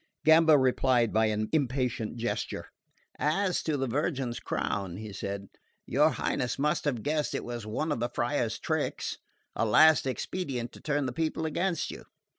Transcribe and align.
Gamba 0.25 0.57
replied 0.57 1.13
by 1.13 1.27
an 1.27 1.47
impatient 1.51 2.15
gesture. 2.17 2.69
"As 3.19 3.61
to 3.61 3.77
the 3.77 3.85
Virgin's 3.85 4.39
crown," 4.39 4.97
he 4.97 5.13
said, 5.13 5.47
"your 5.85 6.09
Highness 6.09 6.57
must 6.57 6.85
have 6.85 7.03
guessed 7.03 7.35
it 7.35 7.45
was 7.45 7.67
one 7.67 7.91
of 7.91 7.99
the 7.99 8.09
friars' 8.09 8.57
tricks: 8.57 9.19
a 9.55 9.63
last 9.63 10.07
expedient 10.07 10.71
to 10.71 10.81
turn 10.81 11.05
the 11.05 11.13
people 11.13 11.45
against 11.45 11.91
you. 11.91 12.05